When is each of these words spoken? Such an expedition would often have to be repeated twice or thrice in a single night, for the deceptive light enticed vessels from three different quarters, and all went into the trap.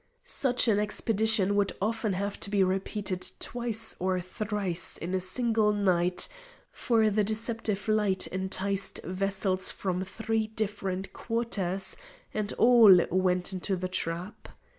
Such 0.25 0.67
an 0.67 0.79
expedition 0.79 1.55
would 1.55 1.73
often 1.79 2.13
have 2.13 2.39
to 2.39 2.49
be 2.49 2.63
repeated 2.63 3.23
twice 3.39 3.95
or 3.99 4.19
thrice 4.19 4.97
in 4.97 5.13
a 5.13 5.21
single 5.21 5.73
night, 5.73 6.27
for 6.71 7.11
the 7.11 7.23
deceptive 7.23 7.87
light 7.87 8.25
enticed 8.25 8.99
vessels 9.03 9.71
from 9.71 10.03
three 10.03 10.47
different 10.47 11.13
quarters, 11.13 11.97
and 12.33 12.51
all 12.53 12.99
went 13.11 13.53
into 13.53 13.75
the 13.75 13.87
trap. 13.89 14.49